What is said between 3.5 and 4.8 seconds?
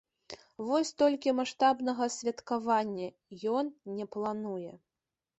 ён не плануе.